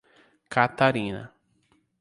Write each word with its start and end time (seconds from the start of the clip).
Catarina 0.49 1.29